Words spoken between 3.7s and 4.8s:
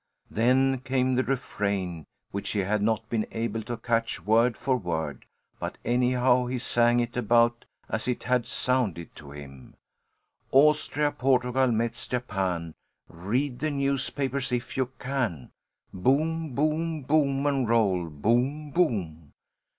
catch word for